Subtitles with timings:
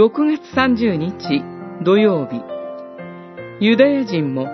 [0.00, 1.44] 6月30日
[1.84, 2.40] 土曜日、
[3.62, 4.48] ユダヤ人も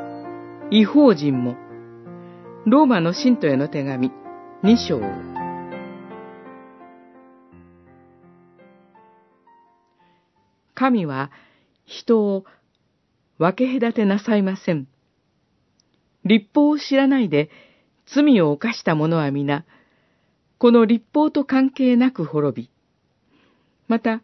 [0.72, 1.54] 違法人も
[2.66, 4.10] ローマの信徒への手紙
[4.64, 5.00] 2章
[10.74, 11.30] 神は
[11.84, 12.44] 人を
[13.38, 14.88] 分け隔てなさいません。
[16.24, 17.50] 立法を知らないで
[18.12, 19.64] 罪を犯した者は皆、
[20.58, 22.70] この立法と関係なく滅び、
[23.86, 24.22] また、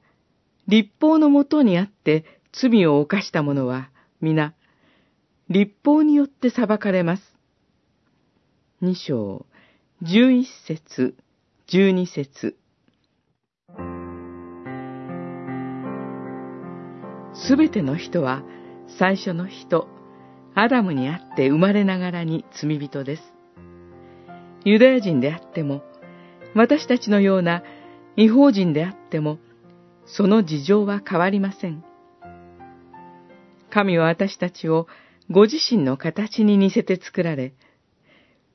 [0.69, 3.91] 立法のもとにあって罪を犯した者は
[4.21, 4.55] 皆、
[5.49, 7.23] 立法によって裁かれます。
[8.81, 9.47] 二章、
[10.03, 11.15] 十一節、
[11.67, 12.57] 十二節。
[17.35, 18.43] すべての人は
[18.99, 19.89] 最初の人、
[20.55, 23.23] アダムにあって生まれながらに罪人です。
[24.65, 25.83] ユダヤ人であっても、
[26.55, 27.63] 私たちのような
[28.17, 29.39] 違法人であっても、
[30.07, 31.85] その事情は変わりません。
[33.71, 34.87] 神は私たちを
[35.31, 37.55] ご自身の形に似せて作られ、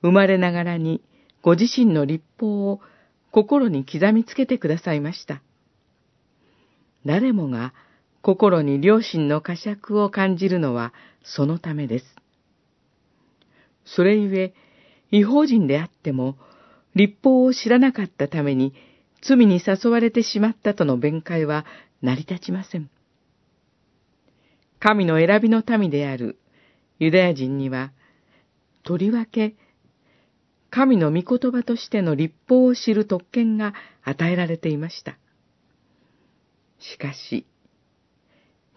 [0.02, 1.02] 生まれながらに
[1.42, 2.82] ご自身の立法を
[3.32, 5.42] 心に刻みつけてくださいました。
[7.06, 7.74] 誰もが
[8.22, 12.06] 心に良心の呵責を感じるのはそのためです。
[13.86, 14.54] それゆえ、
[15.12, 16.38] 違法人であっても、
[16.94, 18.74] 立法を知らなかったために
[19.28, 21.66] 罪に誘われてしまったとの弁解は
[22.02, 22.90] 成り立ちません。
[24.80, 26.38] 神の選びの民である
[27.00, 27.92] ユダヤ人には、
[28.84, 29.56] とりわけ、
[30.70, 35.18] 神の御言葉としての立法を知る特権が与えられていました。
[36.80, 37.46] しかし、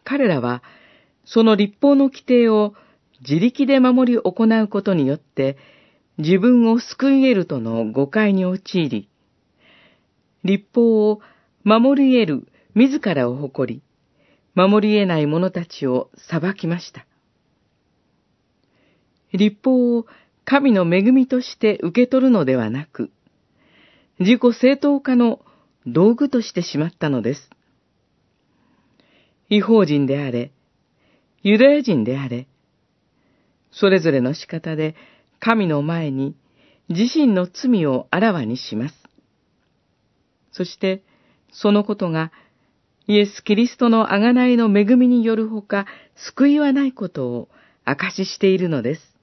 [0.05, 0.63] 彼らは、
[1.25, 2.75] その立法の規定を
[3.21, 5.59] 自力で守り行うことによって、
[6.19, 9.10] 自分を救い得るとの誤解に陥り、
[10.45, 11.21] 立法を
[11.65, 13.83] 守り得る自らを誇り、
[14.55, 17.07] 守り得ない者たちを裁きました。
[19.33, 20.07] 立法を
[20.45, 23.11] 神の恵みとして受け取るのではなく、
[24.19, 25.41] 自己正当化の
[25.87, 27.51] 道具としてしまったのです。
[29.49, 30.53] 違法人であれ、
[31.43, 32.47] ユダヤ人であれ、
[33.71, 34.95] それぞれの仕方で
[35.39, 36.37] 神の前に
[36.89, 39.00] 自身の罪をあらわにします。
[40.53, 41.03] そして、
[41.53, 42.33] そのことが、
[43.07, 47.49] イエス・キリストの贖いの恵みによるほか、救いはないことを
[47.85, 49.17] 証ししているのです。